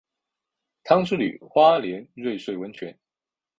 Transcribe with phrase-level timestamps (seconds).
[0.83, 2.97] 汤之旅花莲瑞穗温泉